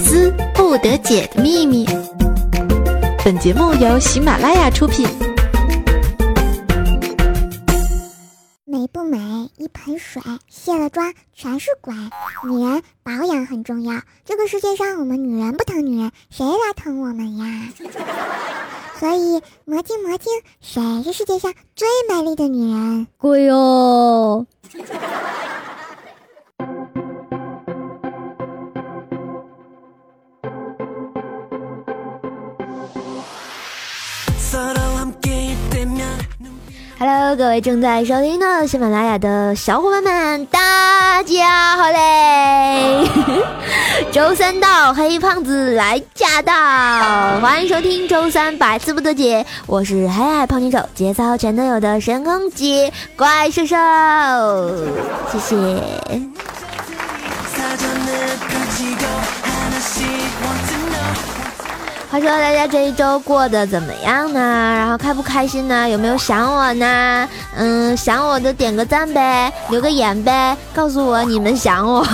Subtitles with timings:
[0.00, 1.86] 思不得解的秘密。
[3.24, 5.06] 本节目由喜马拉雅出品。
[8.64, 9.18] 美不美，
[9.56, 11.94] 一盆水，卸了妆全是鬼。
[12.44, 14.00] 女人保养很重要。
[14.24, 17.68] 这个世界上，我们女人不疼女人，谁来疼我们呀？
[18.98, 23.06] 所以，魔镜魔镜，谁是世界上最美丽的女人？
[23.18, 24.46] 鬼哟。
[36.98, 43.08] Hello，各位正在收听的喜马拉雅的小伙伴们，大家好嘞！
[44.12, 46.52] 周三到，黑胖子来驾到，
[47.40, 53.76] 欢迎收听周三百思不得解，我是黑矮胖女手，节操全都有的神空级怪兽兽，
[55.32, 55.56] 谢谢。
[62.10, 64.40] 话说大家这一周过得怎么样呢？
[64.40, 65.88] 然后开不开心呢？
[65.88, 67.28] 有没有想我呢？
[67.56, 72.04] 嗯，想我的点个赞呗，留个言呗，告诉我你们想我。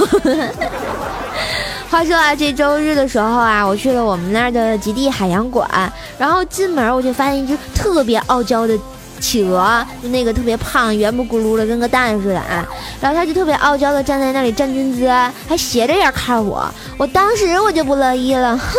[1.90, 8.78] 话说啊，这周日的时候啊，我去了我们那儿的极地海洋馆，然后进门我就发现一只特别傲娇的。
[9.20, 12.66] 企鹅就那个特别胖，圆不咕噜的，跟个蛋似的啊。
[13.00, 15.08] 然后他就特别傲娇的站在那里站军姿，
[15.48, 16.66] 还斜着眼看我。
[16.96, 18.78] 我当时我就不乐意了，哼，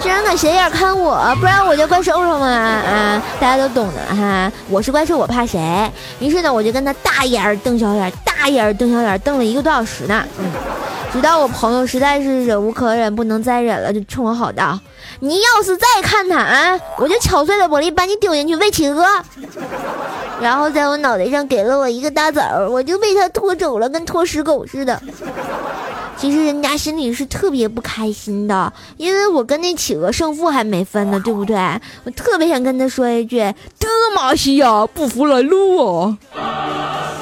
[0.00, 2.46] 居然敢斜眼看我，不然我叫怪兽兽吗？
[2.46, 4.50] 啊，大家都懂的哈。
[4.68, 5.90] 我是怪兽，我怕谁？
[6.18, 10.24] 于是呢，我就跟他大眼瞪小眼，大眼瞪小眼，瞪了一个多小时呢。
[10.38, 10.46] 嗯，
[11.12, 14.78] 直到我朋友实在是忍无可忍，不能再忍了，就冲我吼道。
[15.18, 19.04] 你要是再看他啊，我就敲碎了玻璃把你丢进去喂企鹅，
[20.40, 25.02] 然后在我脑袋上给了我一个大枣，我就被他拖走了，跟拖屎狗似的。
[26.16, 31.56] 其实人家心里是特别不开心的，因为我跟那企鹅胜负还没分呢，对不对？
[32.04, 33.38] 我特别想跟他说一句：
[33.78, 37.18] 德玛西亚不服来撸啊！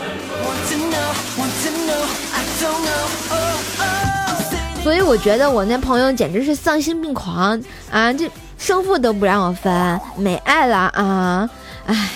[4.89, 8.11] 所以我觉得我那朋友简直是丧心病狂啊！
[8.11, 8.27] 这
[8.57, 11.51] 胜负都不让我分，没爱了啊！
[11.85, 12.09] 唉，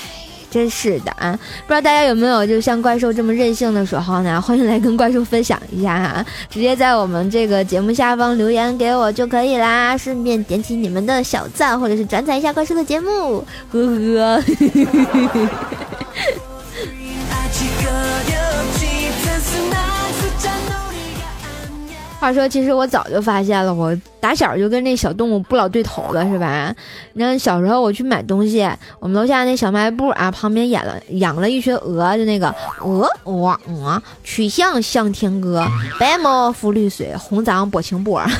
[0.50, 1.38] 真是的啊！
[1.66, 4.40] 不知道大家有没有就像怪兽这么任性的时候呢？
[4.40, 14.42] 欢迎来跟怪兽分享一下哈，直接在我们这个节目下方留言给我就可以啦，顺便点起你们的小赞，或者是转载一下怪兽的节目，呵呵。
[22.22, 26.72] 话说，其实我早就发现了，我打小就跟那小动物不老对头了，是吧？
[27.14, 28.64] 你看小时候我去买东西，
[29.00, 35.66] 我们楼下那小卖部啊，旁边养了养了一群鹅，就那个鹅鹅鹅，曲项向天歌，
[35.98, 38.22] 白毛浮绿水，红掌拨清波。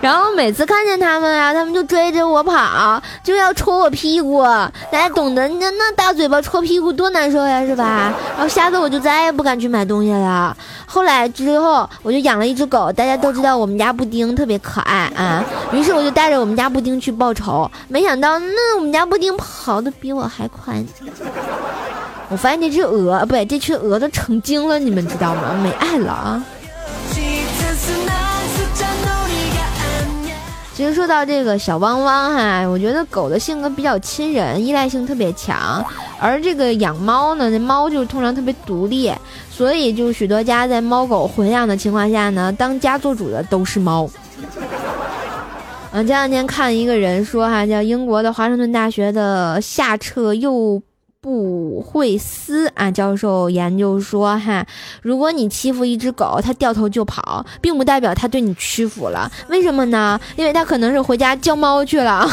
[0.00, 4.42] 然后每次看见他们啊，他们就追着我跑，就要戳我屁股。
[4.42, 8.12] 大家懂得，那那大嘴巴戳屁股多难受呀，是吧？
[8.34, 10.56] 然后吓得我就再也不敢去买东西了。
[10.86, 12.90] 后来之后，我就养了一只狗。
[12.92, 17.70] 大家都知道我们家布丁特别可爱啊，于是我就带着我们家布丁去报仇。
[17.88, 20.82] 没想到，那我们家布丁跑的比我还快。
[22.30, 25.54] 我发现这只鹅，不对，这群鹅都成精了，你们知道吗？
[25.62, 26.44] 没爱了啊。
[30.74, 35.84] 其实说到这个小汪汪哈，我觉得狗的性格比较亲人，依赖性特别强，
[36.20, 39.12] 而这个养猫呢，那猫就通常特别独立，
[39.58, 44.08] 所以就许多家在猫狗混养的情况下呢，当家做主的都是猫。
[45.90, 50.80] 嗯，前两天看一个人说哈，叫英国的华盛顿大学的下彻右。
[51.20, 54.64] 布惠斯啊，教授研究说哈，
[55.02, 59.28] 如果你欺负一只狗，它掉头就跑，并不代表它对你屈服了。
[59.48, 60.18] 为什么呢？
[60.36, 62.24] 因为它可能是回家叫猫去了，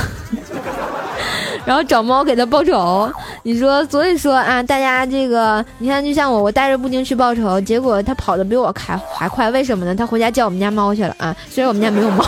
[1.65, 3.11] 然后找猫给他报仇。
[3.43, 9.95] 你说，所以说啊，大家这个，你看，就像我，我带着布丁去报仇，结果他跑的比我还还快，为什么呢？
[9.95, 11.35] 他回家叫我们家猫去了啊。
[11.49, 12.25] 虽然我们家没有猫，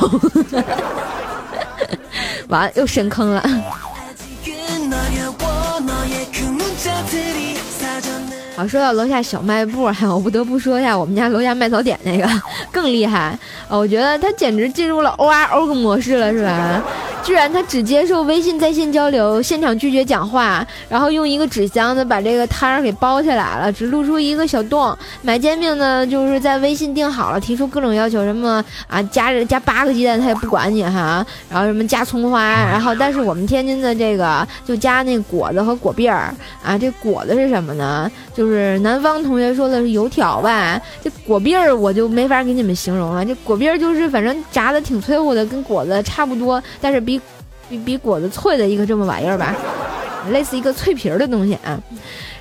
[2.49, 3.43] 完了又深坑了。
[8.55, 12.27] 好，说到楼下小卖部，哈，我不得不说一下我们家楼下卖早点那个
[12.71, 13.37] 更厉害。
[13.67, 16.81] 哦，我觉得他简直进入了 O R O 模式了，是吧？
[17.27, 24.97] 居然他只接受微信在线交流，现场拒绝讲话，然后用一个纸箱子把这个摊儿给包起来了，只露出一个小洞。
[25.21, 36.33] 买煎饼呢，就是在微信订好了，提出各种要求，什么啊加加八个鸡蛋他也不管你哈，然后什么加葱花， 然后但是我们天津的这个就加那果子和果篦儿
[36.63, 38.09] 啊，这果子是什么呢？
[38.33, 47.16] 就是南方同学说的是油条吧，这果篦儿我就没法给你们形容了，这果篦儿就是反正炸的挺脆乎的，跟果子差不多，但是比
[47.69, 49.55] 比比果子脆的一个这么玩意儿吧，
[50.31, 51.79] 类似一个脆皮儿的东西啊。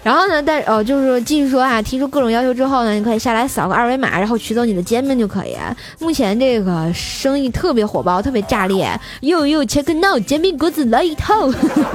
[0.03, 5.57] 然后呢，但哦，就是继续说啊，提出各种要求之后呢，你可以下来扫个二维码，然后取走你的煎饼就可以。
[5.99, 8.89] 目前这个生意特别火爆，特别炸裂。
[9.23, 11.35] 又又切克闹煎饼果子来一套，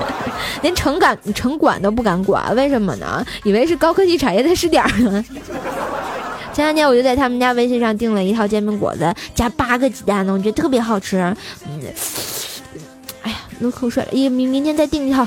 [0.62, 3.26] 连城管城管都不敢管，为什么呢？
[3.46, 5.24] 以为是高科技产业的试点呢。
[6.52, 11.18] 前两天我就在他们家微信上订了一套煎饼果子，加八个鸡蛋呢，我觉得特别好吃。
[11.66, 11.80] 嗯，
[13.62, 15.24] 哎呀，流口水了，明明天再订一套。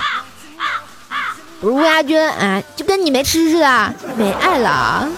[1.61, 5.09] 我是乌鸦君，哎，就跟你没吃似的，没爱了。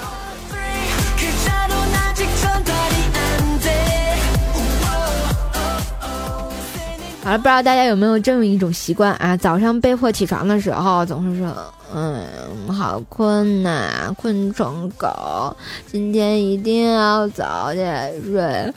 [7.24, 9.36] 好了，不知道大家有没有这么一种习惯啊？
[9.36, 12.22] 早上被迫起床的时候，总是说，嗯，
[12.72, 15.56] 好困呐，困成狗，
[15.90, 18.72] 今天一定要早点睡。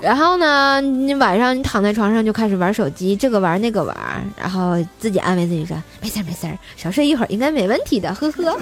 [0.00, 3.94] 然后呢，你晚上你躺在床上就开始玩手机，这个玩那个玩，
[4.36, 8.58] 然后自己安慰自己说没事儿没事儿，少睡一会儿应该没问题的，呵呵。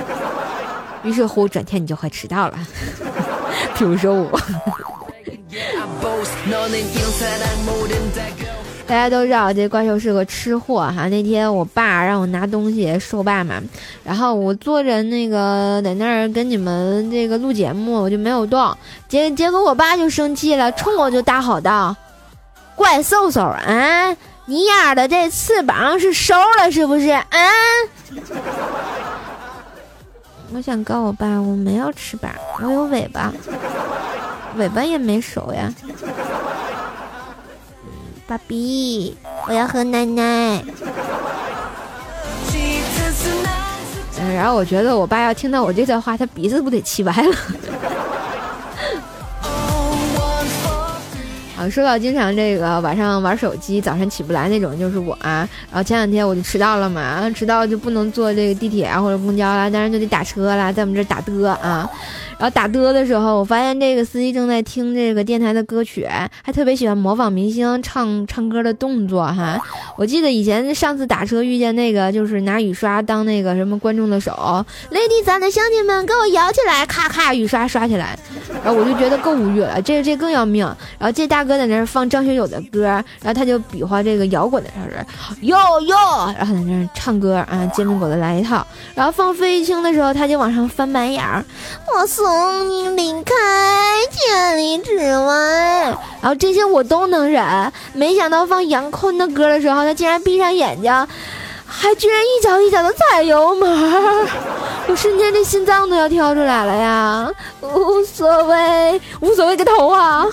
[1.05, 2.59] 于是乎，转天你就会迟到了。
[3.79, 4.41] 比如说我。
[8.89, 11.09] 大家都知道这怪兽是个吃货哈。
[11.11, 13.61] 那天我爸让我拿东西，兽爸嘛，
[14.03, 18.75] 然后我坐着那个在那儿跟你们这个录节目，我就没有动。
[19.07, 21.95] 结结果我爸就生气了，冲我就大吼道
[22.75, 27.11] ：“怪兽兽啊，你丫的这翅膀是收了是不是？
[27.11, 27.27] 啊？”
[30.55, 33.31] 我想告我爸，我没有翅膀，我有尾巴，
[34.57, 35.71] 尾巴也没熟呀。
[38.29, 39.17] 爸比，
[39.47, 40.63] 我要喝奶奶。
[44.21, 47.35] 嗯，然后我觉得我爸要听到我这段话，他鼻子不得气歪了。
[51.59, 55.49] 啊，说到经常这个晚上玩手机，早上起不来那种，就是我啊。
[55.73, 61.91] 然后前两天我就迟到了嘛，迟到就不能坐这个地铁啊或者公交啦，当然就得打车啦，在我们这打的啊。
[62.39, 66.07] 然后打的的时候，我发现这个司机正在听这个电台的歌曲，
[66.45, 69.61] 还特别喜欢模仿明星唱唱歌的动作哈。
[69.97, 74.31] 我记得以前上次打车遇见那个，就是拿雨刷当那个什么观众的手
[74.93, 78.17] ，Lady 咱的乡亲们给我摇起来，咔咔雨刷刷起来，
[78.63, 80.65] 然后我就觉得够无语了，这这更要命。
[80.97, 85.07] 然后这大哥在那儿放张学友的歌，然后他就比划这个摇滚的事儿，
[85.41, 85.97] 哟哟，
[86.39, 88.65] 然后在那儿唱歌啊，煎饼果子来一套。
[88.95, 91.45] 然后放费玉清的时候，他就往上翻白眼儿，
[91.93, 92.29] 我送。
[92.29, 93.33] 送你离开
[94.11, 95.85] 千里之外，
[96.21, 97.73] 然后这些我都能忍。
[97.95, 100.93] 没想到放杨坤的歌的时候，他竟然闭上眼睛，
[101.65, 103.71] 还居然一脚一脚的踩油门，
[104.89, 107.31] 我瞬间这心脏都要跳出来了呀！
[107.63, 110.27] 无所谓，无所谓个头啊！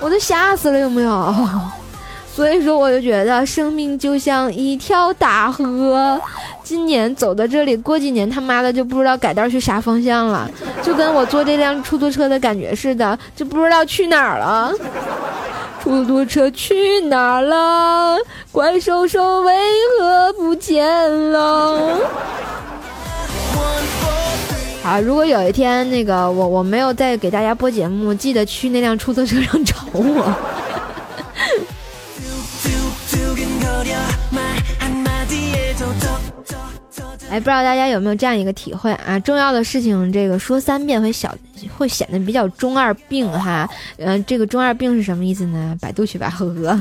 [0.00, 1.34] 我都吓死了，有没有？
[2.34, 6.20] 所以说，我就觉得生命就像一条大河。
[6.62, 10.50] 今年走到这里，过几年他妈的就不知道改道去啥方向了，
[10.82, 14.70] 就跟我坐这辆出租车的感觉似的，就不知道去哪儿了。
[15.82, 18.18] 出租车去哪儿了？
[18.50, 19.54] 怪兽兽为
[19.98, 20.84] 何不见
[21.32, 21.98] 了？
[24.86, 30.32] 好，如果有一天那个我我没有再给大家播节目，记得去那辆出租车上找我。
[37.28, 39.18] 哎，不知道大家有没有这样一个体会啊？
[39.18, 41.34] 重要的事情，这个说三遍会小，
[41.76, 43.68] 会显得比较中二病哈。
[43.96, 45.76] 嗯，这个中二病是什么意思呢？
[45.80, 46.80] 百度去吧，呵呵。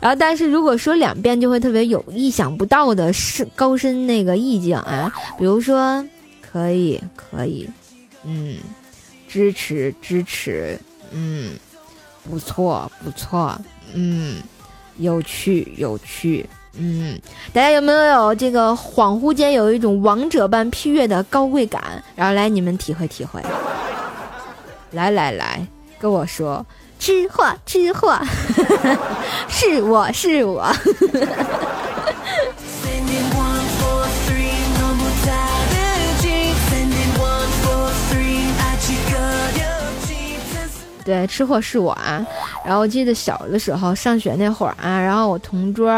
[0.00, 5.12] 然后，但是如果说两遍，就会特别有意想不到的是高深那个意境啊。
[5.38, 6.04] 比如说，
[6.40, 7.68] 可以，可以，
[8.24, 8.58] 嗯，
[9.28, 10.78] 支持，支持，
[11.10, 11.52] 嗯，
[12.28, 13.58] 不错，不错，
[13.92, 14.40] 嗯，
[14.98, 16.48] 有趣，有趣。
[16.80, 17.18] 嗯，
[17.52, 22.00] 大家有没有这个恍惚间有一种王者般批阅的高贵感？
[22.14, 23.42] 然后来你们体会体会。
[24.92, 25.66] 来来来，
[25.98, 26.64] 跟我说，
[26.98, 28.18] 吃货吃货，
[29.48, 30.70] 是我 是我。
[41.04, 42.26] 对，吃货是我啊。
[42.66, 45.88] 然后我记得小的时候上学那会儿啊，然后我同桌，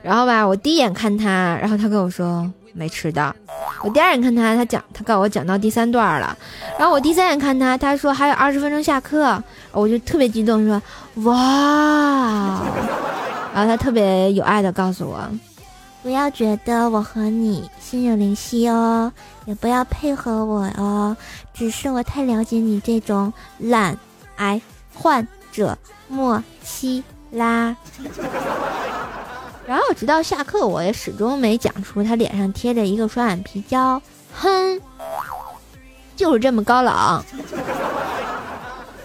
[0.00, 3.34] 然后吧，我第一眼看他，然后他跟我说没吃到。
[3.82, 6.38] 我第二眼看他，他讲他告诉我讲到第三段了。
[6.78, 9.42] 然后我第三眼看他，他说还有二十分钟下课，
[9.74, 10.80] 我就特别激动说
[11.24, 12.62] 哇。
[13.52, 15.20] 然后他特别有爱的告诉我，
[16.02, 19.12] 不要觉得我和你心有灵犀哦，
[19.44, 21.16] 也不要配合我哦，
[21.52, 23.96] 只是我太了解你这种懒
[24.36, 24.60] 癌
[24.92, 25.78] 患者
[26.08, 27.76] 莫西啦。
[29.66, 34.02] 然后直到下课，我也始终没讲出他脸上贴着一个双眼皮胶，
[34.34, 34.80] 哼，
[36.16, 37.24] 就是这么高冷，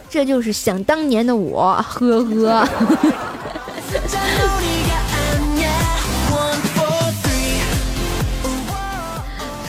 [0.10, 2.68] 这就是想当年的我，呵呵。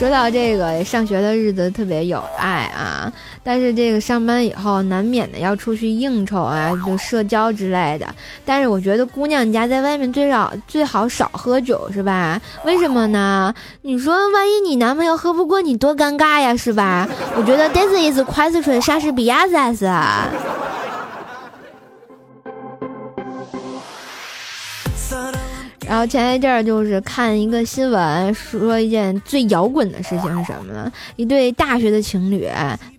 [0.01, 8.07] 说到这个上学的日子特别有爱啊，但是这个上班以后难免的要出去应酬啊，就社交之类的。
[8.43, 12.41] 但是我觉得姑娘家在外面最少最好少喝酒，是吧？
[12.65, 13.53] 为什么呢？
[13.83, 17.07] 你说万一你男朋友喝不过你，多尴尬呀，是吧？
[17.37, 19.71] 我觉得 this is question 莎士比亚噻
[25.91, 30.89] 然后前一阵儿就是看一个新闻，说一件最摇滚的事情是什么呢？
[31.17, 32.47] 一对大学的情侣，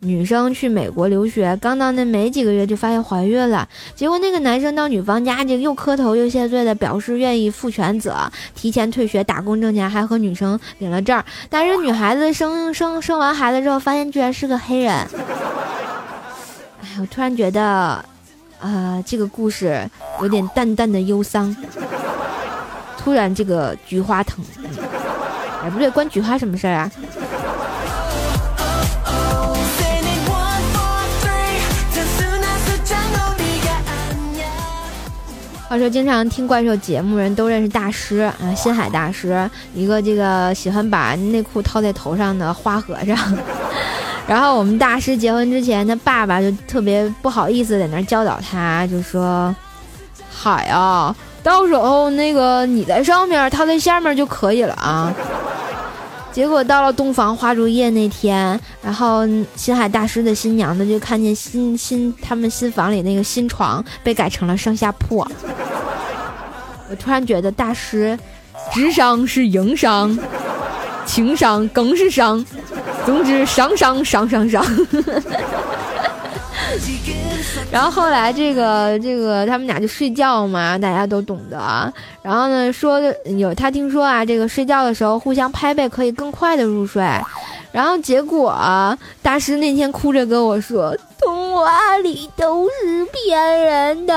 [0.01, 3.67] 女生去美国留学，刚到那没几个月就发现怀孕了。
[3.95, 11.19] 结果那个男生到女方家，就又磕头又谢罪的表示愿意负全责，提前退学打工挣钱，还和女生领了证。
[11.49, 14.93] 但是女孩子生生生完孩子之后，发现居然是个黑人。
[16.83, 18.05] 哎，我突然觉得，
[18.61, 19.89] 啊，这个故事
[20.21, 21.57] 有点淡淡的忧伤。
[23.02, 24.44] 突然，这个菊花疼，
[25.64, 26.90] 哎，不对，关菊花什么事儿啊？
[35.68, 43.16] 话说，经常听怪兽节目人都认识大师啊，新海大师，一个这个喜欢把内裤套在头上的花和尚。
[44.28, 49.52] 然后我们大师结婚之前，他爸爸就特别不好意思在那教导他，就说
[50.30, 55.13] ：“海啊。”到时候那个你在上面，他在下面就可以了啊。
[56.33, 59.23] 结果到了洞房花烛夜那天，然后
[59.55, 65.19] 新海大师的新娘子就看见新新他们新房里那个新床被改成了上下铺。
[66.89, 68.19] 我突然觉得大师，
[68.73, 70.19] 智商是硬伤，
[71.05, 72.43] 情商更是伤，
[73.05, 74.65] 总之伤伤伤伤伤。
[77.73, 81.91] 然后后来这个这个他们俩就睡觉嘛，大家都懂得。
[82.21, 83.00] 然后呢，说
[83.38, 87.02] 有他听说啊，这个睡觉的时候互相拍背可以更快的入睡。
[87.73, 88.55] 然后结果
[89.23, 94.14] 大师那天哭着跟我说，童话里都是骗人的。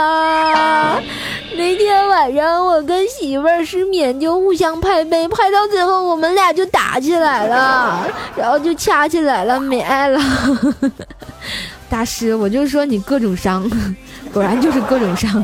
[1.56, 10.20] 那天晚上我跟媳妇儿失眠，就互相拍背，拍到最后我们俩就打起来了，然后就掐起来了，没爱了。
[11.90, 13.70] 大师，我就说你各种伤，
[14.34, 15.44] 果然就是各种伤。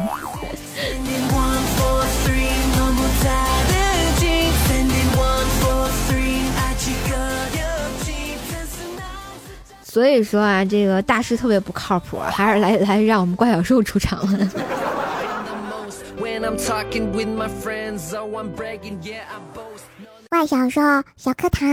[9.83, 14.49] 所以说啊，这个大师特别不靠谱，还是来来让我们怪小兽出场了。
[20.29, 20.81] 怪小兽
[21.17, 21.67] 小课堂。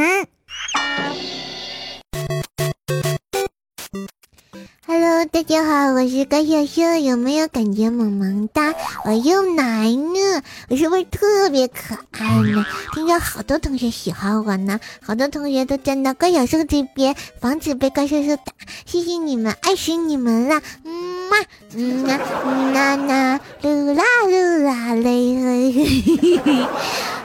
[5.59, 8.75] 家好，我是高小秀，有没有感觉萌萌哒？
[9.05, 12.65] 我又来了，我是不是特别可爱呢？
[12.95, 18.53] 听说好多同学喜欢我呢，好多同学都站到高小秀这边，防止被高小秀打。
[18.87, 21.37] 谢谢你们，爱死你们了，嗯嘛，
[21.75, 26.63] 嗯呐，嗯呐呐，噜啦噜啦嘞。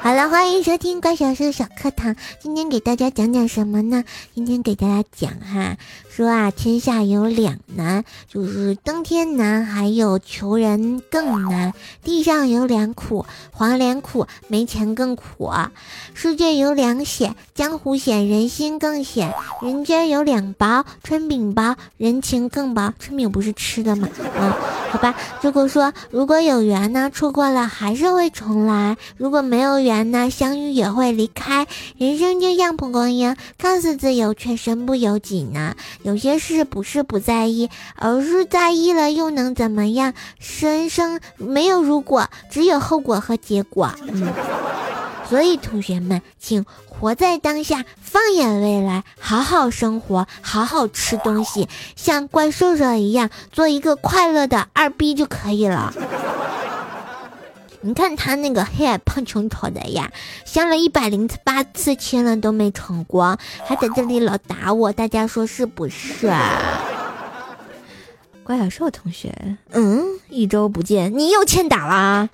[0.02, 2.16] 好了，欢迎收听乖小兽小课堂。
[2.42, 4.04] 今天给大家讲讲什么呢？
[4.34, 5.78] 今天给大家讲哈，
[6.15, 11.74] 说啊，天下有两难，就是登天难，还有求人更难。
[12.03, 15.51] 地上有两苦，黄连苦，没钱更苦。
[16.13, 19.34] 世界有两险，江湖险，人心更险。
[19.63, 22.93] 人间有两薄，春饼薄，人情更薄。
[23.00, 24.08] 春饼不是吃的吗？
[24.39, 24.53] 嗯，
[24.93, 25.15] 好吧。
[25.41, 31.65] 如果说如果有缘呢，错过了还是会重来；如果没有缘，呢相遇也会离开，
[31.98, 35.75] 人生就像蒲公英，看似自由却身不由己呢。
[36.03, 40.13] 有些事不是不在意，而是在意了又能怎么样？
[40.60, 43.91] 人生没有如果，只有后果和结果。
[44.01, 44.31] 嗯，
[45.29, 46.65] 所以同学们，请。
[47.00, 51.67] 活在当下，放眼未来，好好生活，好好吃东西，
[51.98, 55.93] 像怪兽兽一样，做一个快乐的二逼就可以了。
[57.86, 60.10] 你看他那个黑矮胖穷丑的呀，
[60.46, 66.32] 相了一百零八次亲了都没成功，还在这里老打我，大家说是不是？
[68.44, 69.34] 怪小兽同学，
[69.72, 72.30] 嗯，一周不见，你又欠打了啊！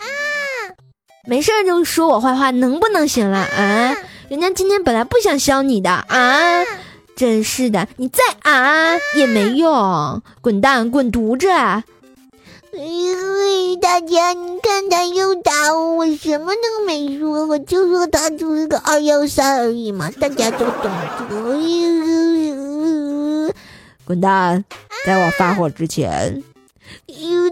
[1.26, 3.98] 没事就说我坏话，能不能行了啊？
[4.30, 6.64] 人家今天本来不想削你的啊！
[7.16, 11.48] 真是的，你再啊也没用，滚蛋，滚犊子！
[12.74, 20.92] 因为大家，你看他又打我，我什么都没说，我就说他就是个二幺三而已嘛，大家都懂得。
[24.06, 24.64] 滚蛋，
[25.06, 26.44] 在我发火之前。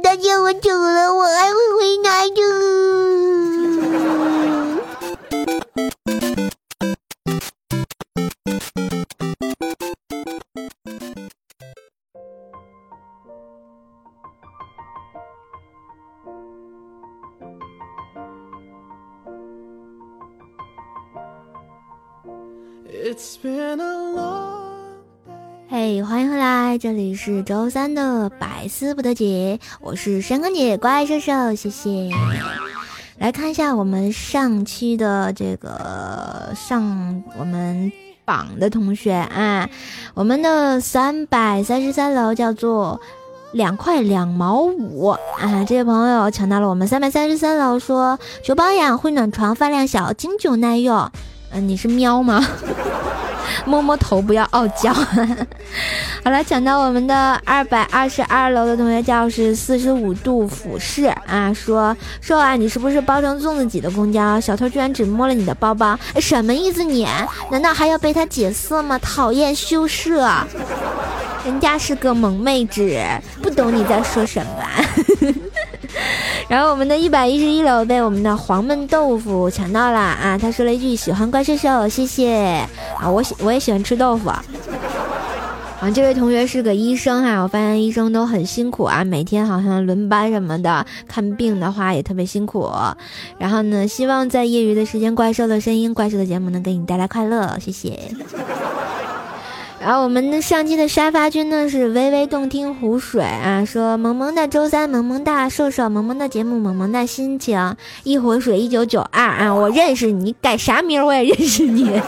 [0.03, 2.41] 大家，我走了，我还会回来的。
[26.79, 32.11] 这里是周三的百思不得解，我是山哥姐怪兽兽，谢谢。
[33.17, 37.91] 来看一下我们上期的这个上我们
[38.25, 39.67] 榜的同学啊，
[40.13, 43.01] 我们的三百三十三楼叫做
[43.53, 51.09] 两块两毛五啊，这位朋友抢到了我们三百三十三楼，说求保养，会暖床，饭量小，经久耐用。
[51.49, 52.45] 嗯，你是喵吗？
[53.67, 54.93] 摸摸头，不要傲娇。
[56.23, 64.39] 好了，讲到我们的二百二十二楼的同学教室，四十五度俯视啊，说说啊，你是不是包成粽子挤的公交？
[64.39, 66.83] 小偷居然只摸了你的包包，什么意思？
[66.83, 67.05] 你
[67.51, 68.97] 难道还要被他解色吗？
[68.99, 70.29] 讨厌羞涩，
[71.45, 73.05] 人家是个萌妹纸，
[73.41, 74.63] 不懂你在说什么。
[76.47, 80.37] 然后我们的一百一十一楼被我们的黄焖豆腐抢到了啊！
[80.37, 82.67] 他说了一句喜欢怪兽兽，谢谢
[82.99, 83.09] 啊！
[83.09, 84.29] 我喜我也喜欢吃豆腐。
[85.79, 92.67] 啊，这位同学是个医生哈，我发现医生都很辛苦啊，每天好像轮班什么的，看病的话也特别辛苦。
[93.37, 97.99] 然后呢，希望在业余的时间，怪兽的声音、怪兽的节目能给你带来快乐，谢谢。
[99.79, 112.01] 然后我们的上期的沙发君呢是微微动听湖水啊，说萌萌的周三，萌萌哒，瘦瘦，萌萌的节目，萌萌的心情，一壶水一九九二啊， 我认识你，改啥名我也认识你。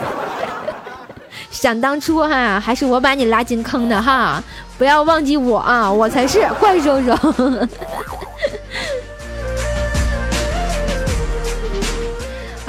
[1.50, 4.42] 想当初哈，还是我把你拉进坑的哈，
[4.76, 7.14] 不要忘记我啊，我才是怪兽兽。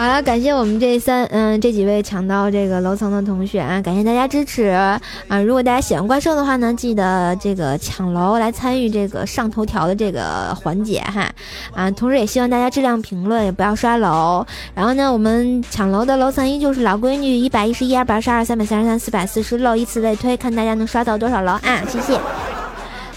[0.02, 5.00] 好了，感谢我们这三嗯这几位抢到这个楼层的同学啊，感谢大家支持啊！
[5.46, 11.30] 如果大家喜欢怪兽的话呢，记得这个抢楼来参与这个上头条的这个环节哈
[11.76, 11.92] 啊！
[11.92, 14.44] 同时也希望大家质量评论，也不要刷楼。
[14.74, 21.84] 然后呢，我们抢楼的楼层依旧是老规矩，一百一十一、二百二十二、三百三十三、四百四十楼，以此类推，看大家能刷到多少楼啊！
[21.88, 22.20] 谢谢。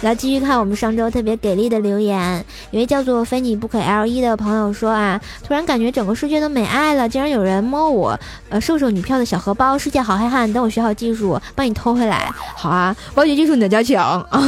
[0.05, 8.19] 来继续看我们上周特别给力的留言，一位叫做非你不可 L 一的朋友说啊，突然感觉整个世界都没爱了，竟然有人摸我，
[8.51, 12.31] 呃，瘦瘦女票的小荷包，世界好黑暗，等我学好技术，帮你偷回来。
[12.55, 14.39] 好啊，挖掘技术哪家强啊？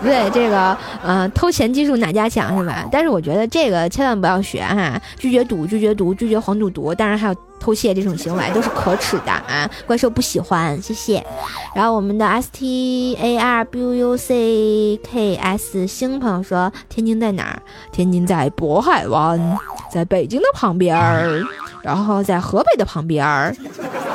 [0.06, 2.86] 对，这个呃，偷钱技术哪家强是吧？
[2.90, 9.70] 但是我觉得这个千万不要学哈，拒绝赌，拒绝毒，拒绝黄赌毒，当然还有偷窃这种行为都是可耻的啊！
[9.86, 11.24] 怪兽不喜欢，谢谢。
[11.74, 17.62] 然后我们的 S T A R B U C K S 星朋友说，天津在哪儿？
[17.92, 19.58] 天津在渤海湾，
[19.92, 21.40] 在北京的旁边儿，
[21.82, 23.54] 然后在河北的旁边儿，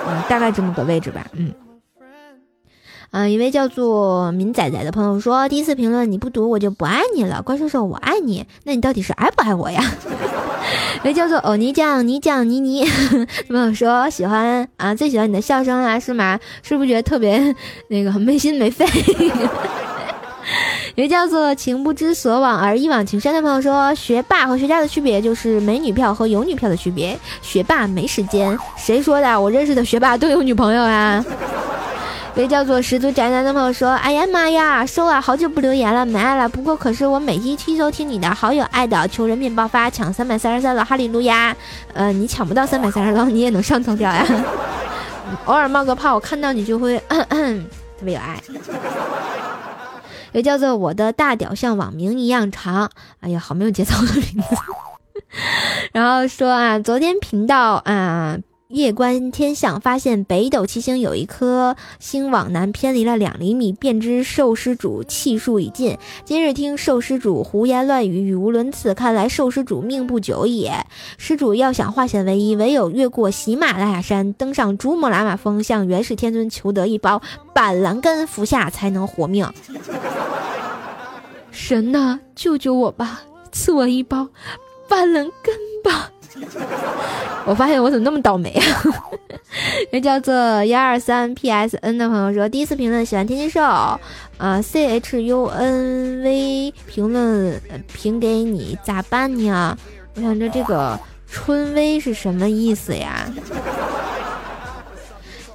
[0.08, 1.54] 嗯，大概这么个位置吧，嗯。
[3.12, 9.82] 嗯，一位叫做敏仔仔的朋友说：“第一次评论你不读我就不爱你了。”怪兽兽，我爱你，那你到底是爱不爱我呀？
[11.04, 12.86] 一位叫做欧尼酱尼酱尼尼
[13.48, 16.38] 朋友说：“喜欢啊，最喜欢你的笑声啊，是吗？
[16.62, 17.56] 是不是觉得特别
[17.88, 18.86] 那个没心没肺？”
[20.96, 27.18] 一位叫做情不知所往而一往情深的朋友说：“学霸和学渣的区别就是没女票和有女票的区别。
[27.42, 29.40] 学霸没时间，谁说的？
[29.40, 31.24] 我认识的学霸都有女朋友啊。”
[32.38, 36.48] 被叫做十足宅男的朋友说：“哎呀妈呀，收啊，好久不留言了，没爱了。
[36.48, 39.08] 不过可是我每一期都听你的，好有爱的。
[39.08, 41.58] 求人品爆发，抢三百三十三的，哈利路亚。
[41.96, 44.24] 呃，你抢不到三百三十了，你也能上头条呀。
[45.46, 47.26] 偶尔冒个泡，我看到你就会特
[48.06, 48.40] 别有爱。
[50.32, 52.92] 也叫做我的大屌像网名一样长。
[53.22, 54.56] 哎呀，好没有节操的名字。
[55.92, 65.98] 然后说啊，昨天频道啊。”夜观天象，发现北斗七星有一颗星往南偏离了两厘米，便知寿施主气数已尽。
[66.26, 70.86] 今日听寿施主胡言乱语，语无伦次，看来寿施主命不久也。
[71.18, 77.22] 施主要想化险为夷，唯有越过喜马拉雅山，登上珠穆朗玛峰，向元始天尊求得一包
[77.54, 79.50] 板蓝根服下，才能活命。
[81.52, 83.22] 神呐，救救我吧！
[83.50, 84.28] 赐我一包
[84.90, 86.12] 板蓝根吧！
[87.46, 88.64] 我发现我怎么那么倒霉啊！
[89.92, 90.34] 那叫做
[90.66, 97.62] 幺二三 psn 的朋友说，第一次评论喜欢天津瘦，啊 c h u n v 评论
[97.94, 99.78] 评给你咋办呢？
[100.16, 103.32] 我想着这个春威是什么意思呀？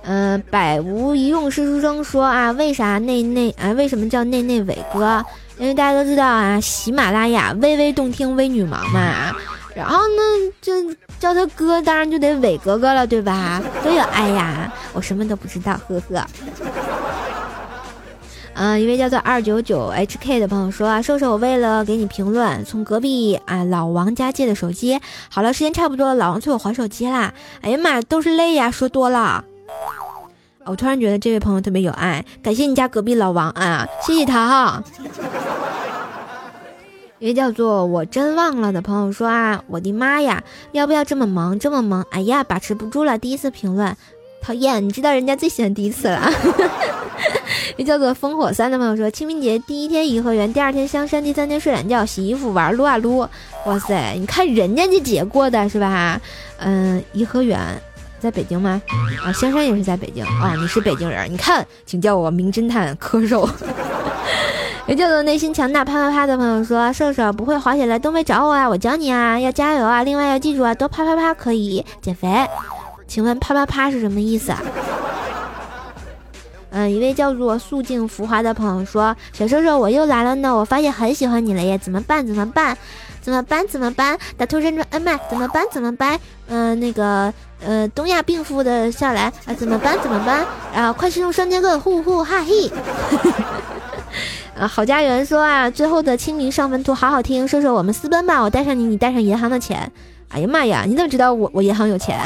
[0.04, 3.72] 嗯， 百无一用是书生说啊，为啥内内啊？
[3.72, 5.24] 为什么叫内内伟哥？
[5.58, 9.32] 因为大家都知道啊，喜马拉雅微微动听微女王嘛。
[9.74, 10.22] 然后呢，
[10.60, 10.72] 就
[11.18, 13.62] 叫他哥，当然就得伟哥哥了，对吧？
[13.82, 14.72] 多有爱呀！
[14.92, 16.26] 我什么都不知道，呵呵。
[18.54, 25.00] 嗯，一位叫做二九九 HK 的朋友说啊，瘦瘦，我为了给你评论，从隔壁啊老王家借的手机。
[25.30, 27.32] 好了，时间差不多了，老王催我还手机啦。
[27.62, 29.42] 哎呀妈，都是泪呀，说多了。
[30.66, 34.84] 我突然觉得这位朋友特别有爱，感谢你家隔壁老王啊，谢谢他哈。
[37.22, 42.04] 一个叫做我真忘了的朋友说啊，我的妈呀，要不要这么萌这么萌？
[42.10, 43.96] 哎呀，把持不住了，第一次评论，
[44.40, 46.28] 讨厌，你知道人家最喜欢第一次了。
[47.78, 53.18] 一个叫做烽火三的朋友说，清明节第一天颐和园，第二天香山，第三天睡懒觉，洗衣服玩撸啊撸。
[53.66, 56.20] 哇塞，你看人家这节过的是吧？
[56.58, 57.56] 嗯，颐和园
[58.18, 58.82] 在北京吗？
[59.24, 63.48] 啊，香山也是在北京哦，你是北京人，你看，请叫我名侦探柯受。
[64.86, 70.02] 也叫做内心强大啪啪啪的朋友说：“瘦瘦不会滑雪来东北找我啊，我教你啊，要加油啊！
[70.02, 72.28] 另外要记住啊，多啪啪啪可以减肥。
[73.06, 74.60] 请问啪啪啪 是什么意思啊？”
[76.74, 82.26] 嗯，一位叫做素净浮华的朋友说：“小瘦瘦我又来了呢，我发现很喜欢你了耶，怎么办？
[82.26, 82.76] 怎么办？
[83.20, 83.66] 怎么办？
[83.68, 84.18] 怎么办？
[84.36, 85.62] 打头阵转恩麦，怎么办？
[85.70, 86.18] 怎么办？
[86.48, 87.32] 嗯，那个
[87.64, 89.96] 呃，东亚病夫的下来啊，怎么办？
[90.02, 90.44] 怎么办？
[90.74, 92.68] 啊，快使用双截棍，呼呼哈嘿。”
[94.58, 99.90] 啊，郝家园说啊，最后的清明上坟图好好听，说说我们私奔吧，我带上你，你带上银行的钱。
[100.28, 102.18] 哎呀妈呀，你怎么知道我我银行有钱？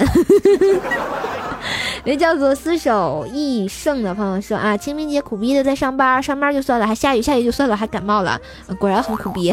[2.05, 8.41] 那叫做厮守一胜的朋友说啊，清明节苦逼的在上班，上班就算了，还下雨，下雨就算了，还感冒了，
[8.79, 9.53] 果然很苦逼。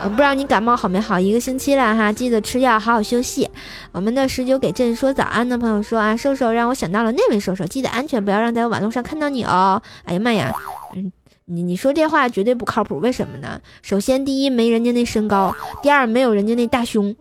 [0.00, 1.20] 呃，不知道你感冒好没好？
[1.20, 3.48] 一个星期了哈，记得吃药，好好休息。
[3.92, 9.80] 我们的十九给朕说早安的朋友说啊，瘦瘦让我想到了那位瘦瘦，记得安全，不要让在网络上看到你哦。
[10.04, 10.52] 哎呀妈呀，
[10.96, 11.12] 嗯。
[11.46, 13.60] 你你说这话绝对不靠谱，为什么呢？
[13.82, 17.14] 首先，第一没人家那身高，第二没有人家那大胸，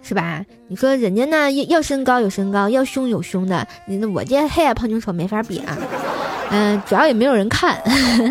[0.00, 0.42] 是吧？
[0.68, 5.76] 你说人家呢要要身高有身高，要胸有胸的，你那我这黑矮胖妞丑没法比啊。
[6.50, 7.78] 嗯，主要也没有人看。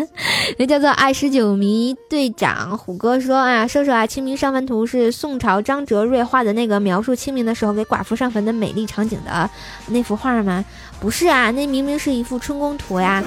[0.58, 9.48] 那叫做爱十九迷队长虎哥说啊，说说啊，清明上坟图是宋朝张哲瑞画的那个描述清明的时候给寡妇上坟的美丽场景的
[9.86, 10.64] 那幅画吗？
[10.98, 13.22] 不是啊，那明明是一幅春宫图呀。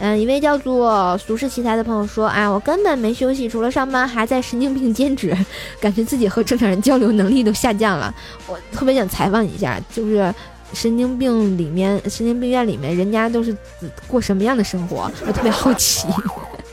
[0.00, 5.36] 嗯，一位叫做俗世奇才的朋友说：“啊，我根本没休息，除了上班，还在神经病兼职，
[5.80, 8.14] 感觉自己和正常人交流能力都下降了。
[8.46, 10.32] 我特别想采访一下，就是
[10.72, 13.56] 神经病里面，神经病院里面，人家都是
[14.06, 15.10] 过什么样的生活？
[15.26, 16.06] 我特别好奇，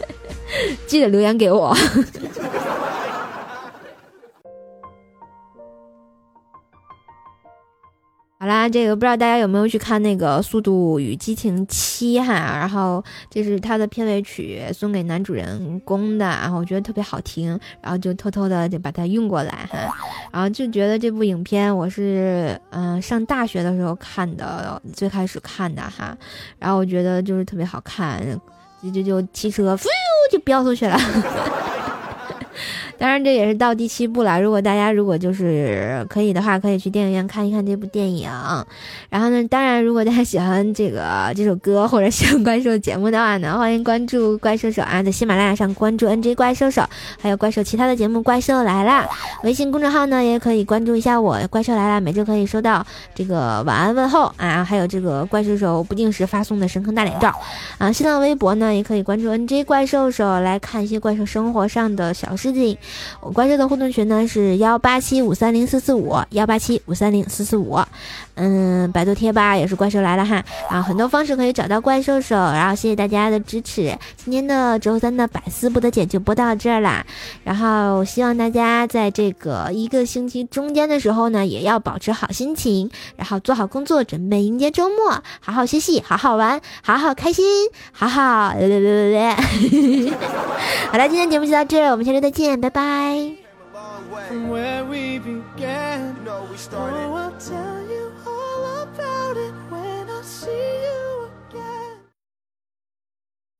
[0.85, 1.75] 记得留言给我。”
[8.45, 19.79] 好啦，这个不知道大家有没有去看那个《速度与激情七》哈，然后这是它的片尾曲，送给男主人公的，然后我觉得特别好听，然后就偷偷的就把它用过来哈，
[20.31, 26.15] 然后就觉得这部影片我是嗯上大学的时候看的，最开始看的哈，
[26.60, 28.21] 然后我觉得就是特别好看，
[28.84, 29.89] 就就就汽车飞
[30.31, 30.95] 就飙出去了。
[32.97, 34.39] 当然，这也是到第七部了。
[34.39, 38.29] 如果大家如果就是可以的话，可以去电影院看一看这部电影。
[39.10, 46.84] 然后呢，当然，如果大家喜欢这个这首歌或者喜欢怪兽节目的话呢，欢迎关注怪兽手啊，在喜马拉雅上关注 NJ 怪兽手，
[47.21, 49.03] 还有怪兽其他的节目《怪兽来啦》。
[49.43, 57.34] 微信公众号呢也可以关注一下我，《怪兽来啦》，每周可以收到这个晚安问候啊，还有这个怪兽手不定时发送的神坑大脸照
[57.77, 57.91] 啊。
[57.91, 62.77] 新浪微博呢也可以关注 NJ 怪兽手，来看一些怪兽生活上的小事情。
[63.21, 67.79] 我怪兽的互动群呢是幺八七五三零四四五幺八七五三零四四五，
[68.35, 73.97] 嗯，百度贴吧也是怪兽来了哈，啊很多方式可以找到怪兽手，然后谢谢大家的支持。
[74.17, 77.05] 今天的周三的百思不得解就播到这儿啦，
[77.43, 87.45] 然后希望大家在这个一个星期中间的时候呢，也要保持好心情，然后做好工作，准备迎接周末，好好学习，好好玩，好好开心，
[87.91, 88.25] 好好。
[90.91, 92.74] 好了，今天节目就到这儿，我们下周再见，拜拜。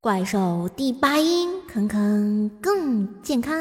[0.01, 3.56] 怪兽第八音，坑坑更健康。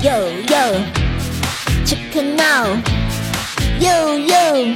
[0.00, 0.10] Yo
[0.48, 4.74] yo，check it now，Yo yo。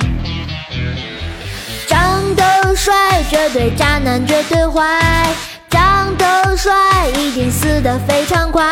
[1.89, 5.35] 长得帅绝对渣男绝对坏，
[5.71, 6.73] 长得帅
[7.17, 8.63] 一定死得非常快，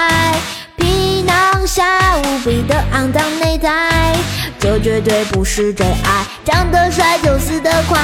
[0.77, 4.15] 皮囊下无比的肮脏内在，
[4.59, 7.99] 这绝对不是真爱，长得帅就死得快。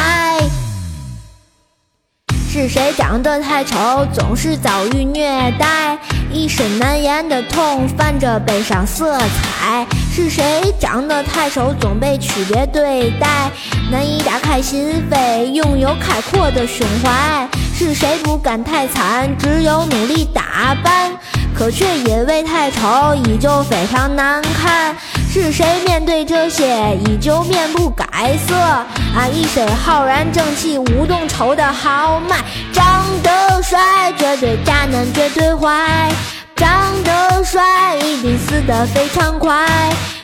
[2.49, 5.99] 是谁长得太丑，总是遭遇虐待，
[6.31, 9.85] 一身难言的痛，泛着悲伤色彩。
[10.13, 13.51] 是谁长得太丑，总被区别对待，
[13.91, 17.49] 难以打开心扉，拥有开阔的胸怀。
[17.77, 21.11] 是谁不敢太惨，只有努力打扮，
[21.53, 24.95] 可却因为太丑，依旧非常难看。
[25.29, 28.55] 是谁面对这些，依旧面不改色？
[28.55, 32.37] 啊，一身浩然正气，无动愁的豪迈。
[32.73, 36.13] 长得帅，绝对渣男，绝对坏。
[36.55, 36.71] 长
[37.03, 39.67] 得帅，一定死得非常快。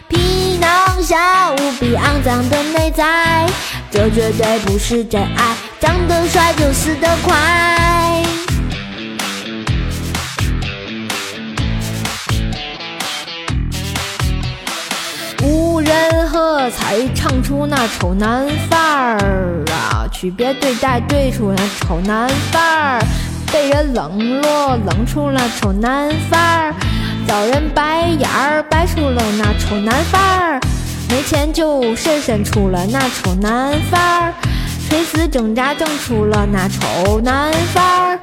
[0.06, 3.44] 皮囊下无比肮脏的内在，
[3.90, 5.56] 这绝对不是真爱。
[5.80, 8.22] 长得帅就死得快。
[15.42, 20.06] 无人喝彩，唱出那丑男范儿啊！
[20.12, 23.00] 区别对待，对出那丑男范儿；
[23.50, 26.74] 被人冷落，冷出了丑男范儿；
[27.26, 30.60] 遭人白眼儿，白出了那丑男范儿；
[31.08, 34.32] 没钱就深深出了那丑男范儿；
[34.90, 38.18] 垂死挣扎，挣出了那丑男范儿；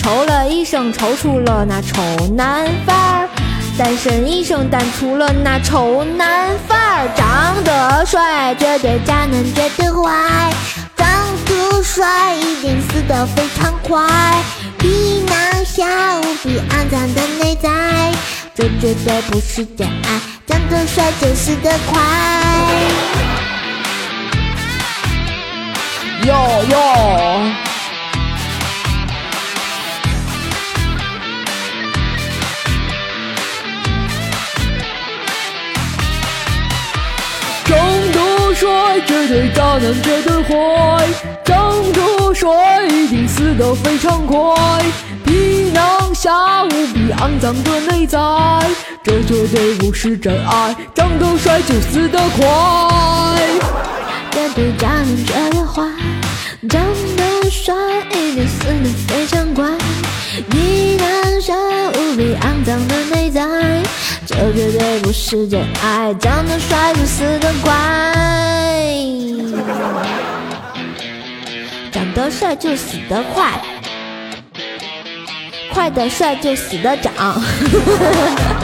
[0.00, 2.00] 抽了一声，抽出了那丑
[2.36, 3.28] 男范儿。
[3.76, 7.08] 单身一生，单出了那丑男范儿。
[7.16, 10.54] 长得帅，绝对渣男，绝对坏。
[10.96, 11.08] 长
[11.44, 14.00] 得帅，一定死得非常快。
[14.78, 18.12] 皮囊下无比肮脏的内在，
[18.54, 20.20] 这绝对不是真爱。
[20.46, 23.31] 长得帅就死得快。
[26.26, 26.76] 哟哟。
[38.54, 41.08] 帅绝对渣男绝对坏，
[41.44, 44.38] 长得帅一定死得非常快，
[45.24, 48.18] 皮囊下无比肮脏的内在，
[49.02, 54.01] 这绝对不是真爱，长得帅就死得快。
[54.32, 55.82] 别对渣男绝对坏，
[56.68, 56.82] 长
[57.16, 57.74] 得帅
[58.10, 59.70] 一定死得非常快，
[60.50, 61.06] 皮囊
[61.40, 63.42] 下无比肮脏的内在。
[64.24, 67.70] 这绝对不是真爱，长得帅就死得快，
[71.92, 73.60] 长得帅就死得快，
[75.74, 77.12] 快的帅就死的长。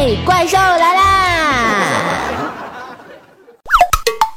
[0.00, 2.52] 嘿，怪兽来啦！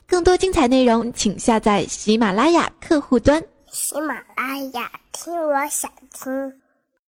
[0.07, 3.39] 更多精彩内容，请下载喜马拉雅客户端。
[3.69, 6.60] 喜马拉雅，听我想听。